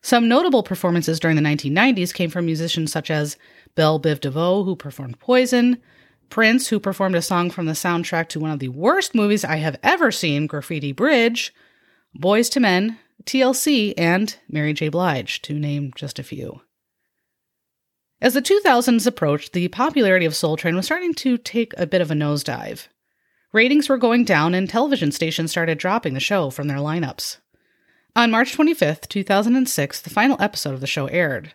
Some 0.02 0.28
notable 0.28 0.62
performances 0.62 1.20
during 1.20 1.36
the 1.36 1.42
1990s 1.42 2.14
came 2.14 2.30
from 2.30 2.46
musicians 2.46 2.90
such 2.90 3.10
as 3.10 3.36
Bell 3.74 4.00
Biv 4.00 4.20
DeVoe, 4.20 4.64
who 4.64 4.74
performed 4.74 5.18
Poison, 5.18 5.78
Prince, 6.30 6.68
who 6.68 6.80
performed 6.80 7.16
a 7.16 7.22
song 7.22 7.50
from 7.50 7.66
the 7.66 7.72
soundtrack 7.72 8.28
to 8.28 8.40
one 8.40 8.50
of 8.50 8.60
the 8.60 8.68
worst 8.68 9.14
movies 9.14 9.44
I 9.44 9.56
have 9.56 9.78
ever 9.82 10.10
seen, 10.10 10.46
Graffiti 10.46 10.92
Bridge, 10.92 11.52
Boyz 12.18 12.56
II 12.56 12.62
Men, 12.62 12.98
TLC, 13.24 13.94
and 13.98 14.36
Mary 14.48 14.72
J. 14.72 14.88
Blige, 14.88 15.42
to 15.42 15.58
name 15.58 15.92
just 15.94 16.18
a 16.18 16.22
few. 16.22 16.62
As 18.22 18.34
the 18.34 18.42
2000s 18.42 19.06
approached, 19.06 19.52
the 19.52 19.68
popularity 19.68 20.26
of 20.26 20.36
Soul 20.36 20.56
Train 20.56 20.76
was 20.76 20.86
starting 20.86 21.14
to 21.14 21.38
take 21.38 21.72
a 21.76 21.86
bit 21.86 22.00
of 22.00 22.10
a 22.10 22.14
nosedive. 22.14 22.88
Ratings 23.52 23.88
were 23.88 23.98
going 23.98 24.24
down, 24.24 24.54
and 24.54 24.68
television 24.68 25.10
stations 25.10 25.50
started 25.50 25.78
dropping 25.78 26.14
the 26.14 26.20
show 26.20 26.50
from 26.50 26.68
their 26.68 26.78
lineups. 26.78 27.38
On 28.16 28.30
March 28.30 28.56
25th, 28.56 29.08
2006, 29.08 30.00
the 30.00 30.10
final 30.10 30.36
episode 30.40 30.74
of 30.74 30.80
the 30.80 30.86
show 30.86 31.06
aired. 31.06 31.54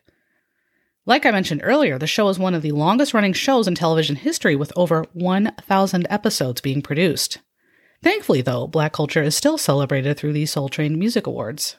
Like 1.05 1.25
I 1.25 1.31
mentioned 1.31 1.61
earlier, 1.63 1.99
the 1.99 2.07
show 2.07 2.29
is 2.29 2.39
one 2.39 2.55
of 2.55 2.61
the 2.61 2.71
longest 2.71 3.13
running 3.13 3.33
shows 3.33 3.67
in 3.67 3.75
television 3.75 4.15
history 4.15 4.55
with 4.55 4.71
over 4.75 5.05
1,000 5.13 6.07
episodes 6.09 6.61
being 6.61 6.81
produced. 6.81 7.39
Thankfully, 8.01 8.41
though, 8.41 8.67
black 8.67 8.93
culture 8.93 9.21
is 9.21 9.35
still 9.35 9.57
celebrated 9.57 10.17
through 10.17 10.31
the 10.31 10.45
Soul 10.45 10.69
Train 10.69 10.97
Music 10.97 11.27
Awards. 11.27 11.75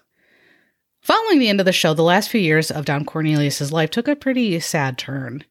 Following 1.00 1.38
the 1.38 1.49
end 1.49 1.61
of 1.61 1.66
the 1.66 1.73
show, 1.73 1.95
the 1.95 2.02
last 2.02 2.28
few 2.28 2.40
years 2.40 2.71
of 2.71 2.85
Don 2.85 3.04
Cornelius' 3.06 3.73
life 3.73 3.90
took 3.90 4.09
a 4.09 4.14
pretty 4.14 4.61
sad 4.61 4.99
turn. 4.99 5.45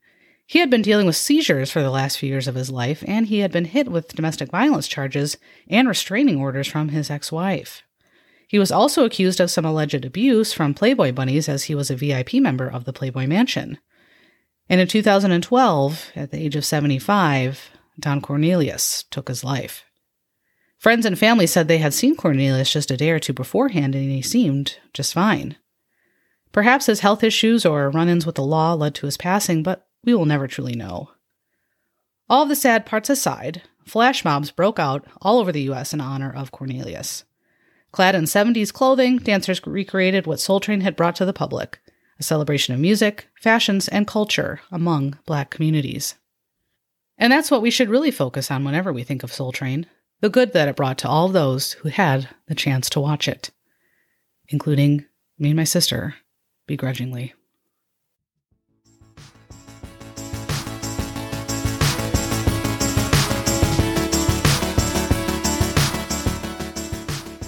He 0.46 0.60
had 0.60 0.70
been 0.70 0.84
dealing 0.84 1.08
with 1.08 1.16
seizures 1.16 1.72
for 1.72 1.82
the 1.82 1.90
last 1.90 2.20
few 2.20 2.30
years 2.30 2.48
of 2.48 2.56
his 2.56 2.70
life, 2.70 3.04
and 3.08 3.26
he 3.26 3.40
had 3.40 3.52
been 3.52 3.66
hit 3.66 3.90
with 3.90 4.14
domestic 4.14 4.52
violence 4.52 4.88
charges 4.88 5.38
and 5.68 5.88
restraining 5.88 6.40
orders 6.40 6.68
from 6.68 6.90
his 6.90 7.10
ex 7.10 7.32
wife. 7.32 7.82
He 8.56 8.60
was 8.60 8.72
also 8.72 9.04
accused 9.04 9.42
of 9.42 9.52
some 9.52 9.66
alleged 9.66 10.06
abuse 10.06 10.54
from 10.54 10.74
Playboy 10.74 11.12
bunnies 11.12 11.50
as 11.50 11.66
he 11.66 11.76
was 11.76 11.92
a 11.92 11.96
VIP 11.98 12.36
member 12.36 12.70
of 12.70 12.86
the 12.86 12.94
Playboy 12.94 13.28
Mansion. 13.28 13.80
And 14.70 14.80
in 14.80 14.88
2012, 14.88 16.12
at 16.16 16.32
the 16.32 16.38
age 16.38 16.56
of 16.56 16.64
75, 16.64 17.72
Don 18.00 18.22
Cornelius 18.22 19.04
took 19.12 19.28
his 19.28 19.44
life. 19.44 19.84
Friends 20.78 21.06
and 21.06 21.20
family 21.20 21.46
said 21.46 21.68
they 21.68 21.80
had 21.80 21.94
seen 21.94 22.16
Cornelius 22.16 22.72
just 22.72 22.92
a 22.92 22.96
day 22.96 23.12
or 23.12 23.20
two 23.20 23.34
beforehand 23.34 23.94
and 23.94 24.10
he 24.10 24.22
seemed 24.22 24.78
just 24.94 25.14
fine. 25.14 25.58
Perhaps 26.54 26.86
his 26.86 27.02
health 27.02 27.26
issues 27.26 27.66
or 27.66 27.90
run 27.90 28.08
ins 28.08 28.26
with 28.26 28.36
the 28.36 28.42
law 28.42 28.72
led 28.72 28.96
to 28.96 29.06
his 29.06 29.18
passing, 29.18 29.64
but 29.64 29.86
we 30.06 30.14
will 30.14 30.26
never 30.26 30.48
truly 30.48 30.76
know. 30.76 31.10
All 32.30 32.46
the 32.46 32.56
sad 32.56 32.86
parts 32.86 33.10
aside, 33.10 33.64
flash 33.86 34.24
mobs 34.24 34.50
broke 34.50 34.80
out 34.80 35.06
all 35.22 35.40
over 35.40 35.52
the 35.52 35.64
U.S. 35.64 35.94
in 35.94 36.00
honor 36.00 36.34
of 36.34 36.54
Cornelius. 36.54 37.26
Clad 37.96 38.14
in 38.14 38.26
70s 38.26 38.74
clothing, 38.74 39.20
dancers 39.20 39.66
recreated 39.66 40.28
what 40.28 40.42
Soul 40.42 40.60
Train 40.60 40.82
had 40.82 40.98
brought 40.98 41.16
to 41.16 41.24
the 41.26 41.32
public 41.32 41.80
a 42.20 42.24
celebration 42.24 42.74
of 42.74 42.80
music, 42.82 43.30
fashions, 43.40 43.88
and 43.88 44.06
culture 44.06 44.60
among 44.70 45.18
black 45.26 45.50
communities. 45.50 46.16
And 47.18 47.32
that's 47.32 47.50
what 47.50 47.62
we 47.62 47.72
should 47.72 47.88
really 47.90 48.12
focus 48.12 48.52
on 48.52 48.66
whenever 48.66 48.92
we 48.92 49.04
think 49.04 49.24
of 49.24 49.32
Soul 49.32 49.54
Train 49.54 49.88
the 50.20 50.30
good 50.30 50.52
that 50.52 50.68
it 50.68 50.76
brought 50.76 50.98
to 51.00 51.08
all 51.08 51.30
those 51.30 51.72
who 51.74 51.90
had 51.90 52.28
the 52.48 52.56
chance 52.56 52.90
to 52.90 53.00
watch 53.00 53.30
it, 53.30 53.52
including 54.50 55.06
me 55.40 55.52
and 55.52 55.58
my 55.58 55.64
sister, 55.64 56.16
begrudgingly. 56.68 57.34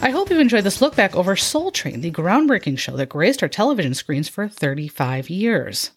I 0.08 0.12
hope 0.12 0.30
you've 0.30 0.40
enjoyed 0.40 0.64
this 0.64 0.80
look 0.80 0.96
back 0.96 1.18
over 1.18 1.36
Soul 1.36 1.70
Train, 1.70 2.00
the 2.00 2.12
groundbreaking 2.12 2.80
show 2.80 2.96
that 2.96 3.10
graced 3.10 3.44
our 3.44 3.50
television 3.50 3.94
screens 3.94 4.30
for 4.30 4.48
35 4.48 5.30
years. 5.30 5.92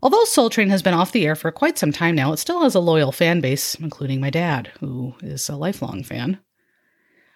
Although 0.00 0.22
Soul 0.22 0.50
Train 0.50 0.70
has 0.70 0.82
been 0.82 0.94
off 0.94 1.10
the 1.10 1.26
air 1.26 1.34
for 1.34 1.50
quite 1.50 1.76
some 1.76 1.90
time 1.90 2.14
now, 2.14 2.32
it 2.32 2.36
still 2.36 2.62
has 2.62 2.76
a 2.76 2.80
loyal 2.80 3.10
fan 3.10 3.40
base, 3.40 3.74
including 3.74 4.20
my 4.20 4.30
dad, 4.30 4.70
who 4.78 5.16
is 5.20 5.48
a 5.48 5.56
lifelong 5.56 6.04
fan. 6.04 6.38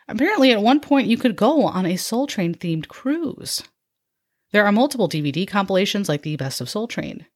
Apparently, 0.07 0.53
at 0.53 0.63
one 0.63 0.79
point, 0.79 1.09
you 1.09 1.17
could 1.17 1.35
go 1.35 1.65
on 1.65 1.85
a 1.85 1.97
Soul 1.97 2.29
Train 2.29 2.55
themed 2.55 2.87
cruise. 2.87 3.65
There 4.53 4.65
are 4.65 4.71
multiple 4.71 5.09
DVD 5.09 5.49
compilations 5.49 6.09
like 6.09 6.23
The 6.23 6.37
Best 6.37 6.61
of 6.61 6.71
Soul 6.71 6.87
Train. 6.87 7.27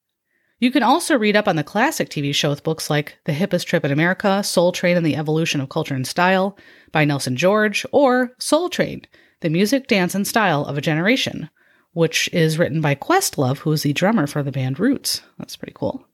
You 0.60 0.72
can 0.72 0.82
also 0.82 1.16
read 1.16 1.36
up 1.36 1.46
on 1.46 1.54
the 1.54 1.62
classic 1.62 2.08
TV 2.08 2.34
show 2.34 2.50
with 2.50 2.64
books 2.64 2.90
like 2.90 3.16
The 3.24 3.32
Hippest 3.32 3.66
Trip 3.66 3.84
in 3.84 3.92
America, 3.92 4.42
Soul 4.42 4.72
Train 4.72 4.96
and 4.96 5.06
the 5.06 5.14
Evolution 5.14 5.60
of 5.60 5.68
Culture 5.68 5.94
and 5.94 6.06
Style 6.06 6.58
by 6.90 7.04
Nelson 7.04 7.36
George, 7.36 7.86
or 7.92 8.32
Soul 8.38 8.68
Train, 8.68 9.02
The 9.40 9.50
Music, 9.50 9.86
Dance, 9.86 10.16
and 10.16 10.26
Style 10.26 10.64
of 10.64 10.76
a 10.76 10.80
Generation, 10.80 11.48
which 11.92 12.28
is 12.32 12.58
written 12.58 12.80
by 12.80 12.96
Questlove, 12.96 13.58
who 13.58 13.70
is 13.70 13.82
the 13.84 13.92
drummer 13.92 14.26
for 14.26 14.42
the 14.42 14.50
band 14.50 14.80
Roots. 14.80 15.22
That's 15.38 15.54
pretty 15.54 15.74
cool. 15.76 16.04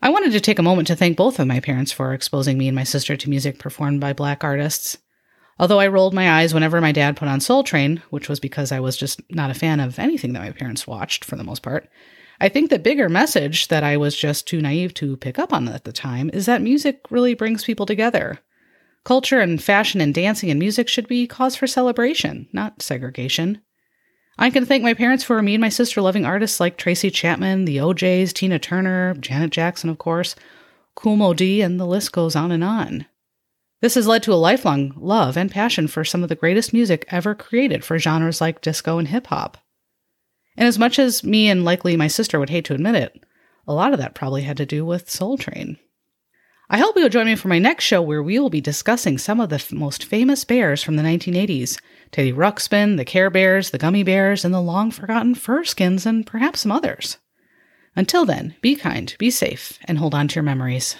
I 0.00 0.10
wanted 0.10 0.30
to 0.30 0.40
take 0.40 0.60
a 0.60 0.62
moment 0.62 0.86
to 0.86 0.94
thank 0.94 1.16
both 1.16 1.40
of 1.40 1.48
my 1.48 1.58
parents 1.58 1.90
for 1.90 2.14
exposing 2.14 2.56
me 2.56 2.68
and 2.68 2.76
my 2.76 2.84
sister 2.84 3.16
to 3.16 3.30
music 3.30 3.58
performed 3.58 4.00
by 4.00 4.12
black 4.12 4.44
artists. 4.44 4.98
Although 5.58 5.80
I 5.80 5.88
rolled 5.88 6.14
my 6.14 6.30
eyes 6.30 6.54
whenever 6.54 6.80
my 6.80 6.92
dad 6.92 7.16
put 7.16 7.26
on 7.26 7.40
Soul 7.40 7.64
Train, 7.64 8.02
which 8.10 8.28
was 8.28 8.38
because 8.38 8.70
I 8.70 8.78
was 8.78 8.96
just 8.96 9.20
not 9.30 9.50
a 9.50 9.54
fan 9.54 9.80
of 9.80 9.98
anything 9.98 10.32
that 10.34 10.44
my 10.44 10.52
parents 10.52 10.86
watched 10.86 11.24
for 11.24 11.34
the 11.34 11.42
most 11.42 11.62
part, 11.62 11.88
I 12.40 12.48
think 12.48 12.70
the 12.70 12.78
bigger 12.78 13.08
message 13.08 13.68
that 13.68 13.82
I 13.82 13.96
was 13.96 14.16
just 14.16 14.46
too 14.46 14.60
naive 14.60 14.92
to 14.94 15.16
pick 15.16 15.38
up 15.38 15.52
on 15.52 15.68
at 15.68 15.84
the 15.84 15.92
time 15.92 16.30
is 16.32 16.46
that 16.46 16.60
music 16.60 17.00
really 17.10 17.34
brings 17.34 17.64
people 17.64 17.86
together. 17.86 18.40
Culture 19.04 19.40
and 19.40 19.62
fashion 19.62 20.00
and 20.00 20.12
dancing 20.12 20.50
and 20.50 20.58
music 20.58 20.88
should 20.88 21.08
be 21.08 21.26
cause 21.26 21.56
for 21.56 21.66
celebration, 21.66 22.48
not 22.52 22.82
segregation. 22.82 23.60
I 24.38 24.50
can 24.50 24.66
thank 24.66 24.82
my 24.82 24.92
parents 24.92 25.24
for 25.24 25.40
me 25.40 25.54
and 25.54 25.60
my 25.60 25.70
sister 25.70 26.02
loving 26.02 26.26
artists 26.26 26.60
like 26.60 26.76
Tracy 26.76 27.10
Chapman, 27.10 27.64
the 27.64 27.80
O'Jays, 27.80 28.32
Tina 28.32 28.58
Turner, 28.58 29.14
Janet 29.14 29.50
Jackson, 29.50 29.88
of 29.88 29.98
course, 29.98 30.36
Moe 31.04 31.34
Dee, 31.34 31.62
and 31.62 31.80
the 31.80 31.86
list 31.86 32.12
goes 32.12 32.36
on 32.36 32.52
and 32.52 32.64
on. 32.64 33.06
This 33.80 33.94
has 33.94 34.06
led 34.06 34.22
to 34.24 34.32
a 34.32 34.34
lifelong 34.34 34.92
love 34.96 35.36
and 35.36 35.50
passion 35.50 35.86
for 35.86 36.04
some 36.04 36.22
of 36.22 36.28
the 36.28 36.34
greatest 36.34 36.72
music 36.72 37.04
ever 37.08 37.34
created 37.34 37.84
for 37.84 37.98
genres 37.98 38.40
like 38.40 38.60
disco 38.60 38.98
and 38.98 39.08
hip 39.08 39.28
hop. 39.28 39.58
And 40.56 40.66
as 40.66 40.78
much 40.78 40.98
as 40.98 41.24
me 41.24 41.48
and 41.48 41.64
likely 41.64 41.96
my 41.96 42.08
sister 42.08 42.38
would 42.38 42.50
hate 42.50 42.64
to 42.66 42.74
admit 42.74 42.94
it, 42.94 43.24
a 43.66 43.74
lot 43.74 43.92
of 43.92 43.98
that 43.98 44.14
probably 44.14 44.42
had 44.42 44.56
to 44.58 44.66
do 44.66 44.84
with 44.84 45.10
Soul 45.10 45.36
Train. 45.36 45.78
I 46.68 46.78
hope 46.78 46.96
you'll 46.96 47.08
join 47.08 47.26
me 47.26 47.36
for 47.36 47.48
my 47.48 47.60
next 47.60 47.84
show 47.84 48.02
where 48.02 48.22
we 48.22 48.38
will 48.38 48.50
be 48.50 48.60
discussing 48.60 49.18
some 49.18 49.40
of 49.40 49.50
the 49.50 49.56
f- 49.56 49.70
most 49.72 50.04
famous 50.04 50.44
bears 50.44 50.82
from 50.82 50.96
the 50.96 51.02
1980s 51.02 51.78
Teddy 52.10 52.32
Ruxpin, 52.32 52.96
the 52.96 53.04
Care 53.04 53.30
Bears, 53.30 53.70
the 53.70 53.78
Gummi 53.78 54.04
Bears, 54.04 54.44
and 54.44 54.52
the 54.52 54.60
long 54.60 54.90
forgotten 54.90 55.34
Furskins, 55.34 56.06
and 56.06 56.26
perhaps 56.26 56.60
some 56.60 56.72
others. 56.72 57.18
Until 57.94 58.24
then, 58.24 58.56
be 58.60 58.74
kind, 58.74 59.14
be 59.18 59.30
safe, 59.30 59.78
and 59.84 59.98
hold 59.98 60.14
on 60.14 60.28
to 60.28 60.34
your 60.36 60.42
memories. 60.42 60.96